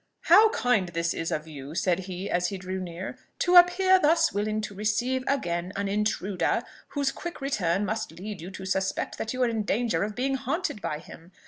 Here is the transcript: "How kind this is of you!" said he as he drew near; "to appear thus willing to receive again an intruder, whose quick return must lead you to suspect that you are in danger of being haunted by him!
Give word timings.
"How 0.21 0.49
kind 0.49 0.89
this 0.89 1.13
is 1.13 1.31
of 1.31 1.47
you!" 1.47 1.75
said 1.75 1.99
he 1.99 2.27
as 2.27 2.47
he 2.47 2.57
drew 2.57 2.79
near; 2.79 3.19
"to 3.37 3.55
appear 3.55 3.99
thus 3.99 4.33
willing 4.33 4.59
to 4.61 4.73
receive 4.73 5.23
again 5.27 5.71
an 5.75 5.87
intruder, 5.87 6.63
whose 6.87 7.11
quick 7.11 7.39
return 7.39 7.85
must 7.85 8.11
lead 8.13 8.41
you 8.41 8.49
to 8.49 8.65
suspect 8.65 9.19
that 9.19 9.31
you 9.31 9.43
are 9.43 9.47
in 9.49 9.61
danger 9.61 10.01
of 10.01 10.15
being 10.15 10.33
haunted 10.33 10.81
by 10.81 10.97
him! 10.97 11.31